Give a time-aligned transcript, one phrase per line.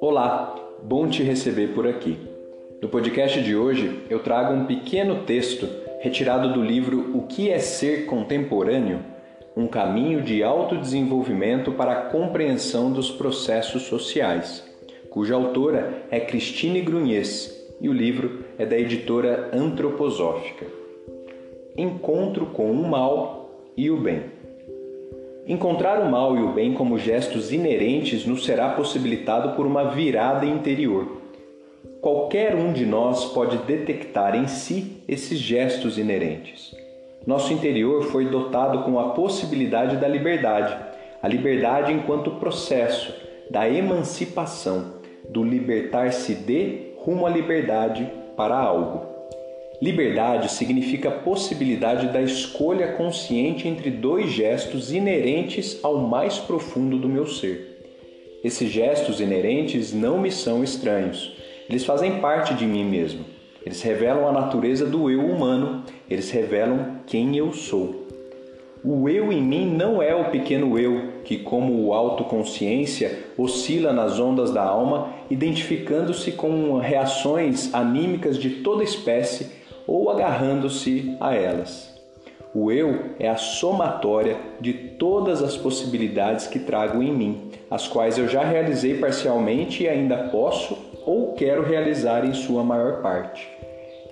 [0.00, 2.18] Olá, bom te receber por aqui.
[2.80, 5.68] No podcast de hoje eu trago um pequeno texto
[6.00, 9.04] retirado do livro O que é Ser Contemporâneo?
[9.56, 14.64] Um caminho de autodesenvolvimento para a compreensão dos processos sociais,
[15.10, 20.66] cuja autora é Christine Grunhes e o livro é da editora Antroposófica.
[21.76, 23.42] Encontro com o mal
[23.76, 24.41] e o bem.
[25.46, 30.46] Encontrar o mal e o bem como gestos inerentes nos será possibilitado por uma virada
[30.46, 31.20] interior.
[32.00, 36.72] Qualquer um de nós pode detectar em si esses gestos inerentes.
[37.26, 40.76] Nosso interior foi dotado com a possibilidade da liberdade,
[41.20, 43.12] a liberdade enquanto processo
[43.50, 44.94] da emancipação,
[45.28, 49.11] do libertar-se de rumo à liberdade para algo.
[49.82, 57.08] Liberdade significa a possibilidade da escolha consciente entre dois gestos inerentes ao mais profundo do
[57.08, 57.80] meu ser.
[58.44, 61.36] Esses gestos inerentes não me são estranhos.
[61.68, 63.24] Eles fazem parte de mim mesmo.
[63.66, 68.06] Eles revelam a natureza do eu humano, eles revelam quem eu sou.
[68.84, 74.52] O eu em mim não é o pequeno eu que, como autoconsciência, oscila nas ondas
[74.52, 81.92] da alma, identificando-se com reações anímicas de toda espécie ou agarrando-se a elas.
[82.54, 88.18] O eu é a somatória de todas as possibilidades que trago em mim, as quais
[88.18, 93.48] eu já realizei parcialmente e ainda posso ou quero realizar em sua maior parte.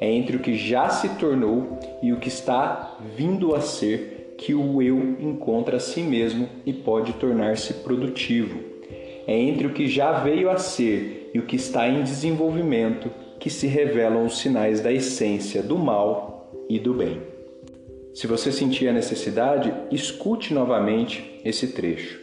[0.00, 4.54] É entre o que já se tornou e o que está vindo a ser que
[4.54, 8.58] o eu encontra a si mesmo e pode tornar-se produtivo.
[9.26, 13.10] É entre o que já veio a ser e o que está em desenvolvimento
[13.40, 17.22] que se revelam os sinais da essência do mal e do bem.
[18.14, 22.20] Se você sentir a necessidade, escute novamente esse trecho.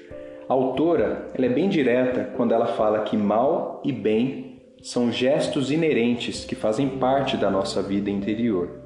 [0.48, 5.72] A autora ela é bem direta quando ela fala que mal e bem são gestos
[5.72, 8.80] inerentes que fazem parte da nossa vida interior.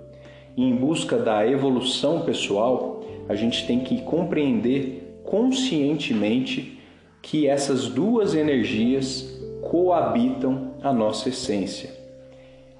[0.55, 6.79] E em busca da evolução pessoal, a gente tem que compreender conscientemente
[7.21, 12.00] que essas duas energias coabitam a nossa essência.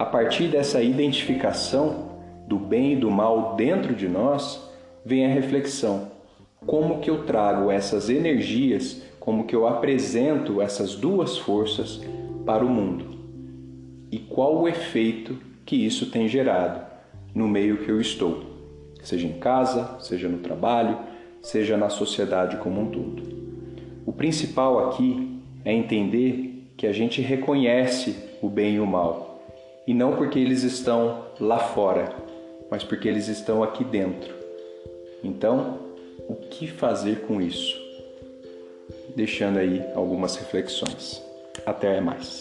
[0.01, 2.09] A partir dessa identificação
[2.47, 4.67] do bem e do mal dentro de nós,
[5.05, 6.07] vem a reflexão:
[6.65, 12.01] como que eu trago essas energias, como que eu apresento essas duas forças
[12.47, 13.15] para o mundo?
[14.11, 16.83] E qual o efeito que isso tem gerado
[17.35, 18.43] no meio que eu estou,
[19.03, 20.97] seja em casa, seja no trabalho,
[21.43, 23.21] seja na sociedade como um todo.
[24.03, 29.30] O principal aqui é entender que a gente reconhece o bem e o mal
[29.85, 32.13] e não porque eles estão lá fora,
[32.69, 34.33] mas porque eles estão aqui dentro.
[35.23, 35.79] Então,
[36.27, 37.79] o que fazer com isso?
[39.15, 41.21] Deixando aí algumas reflexões.
[41.65, 42.40] Até mais.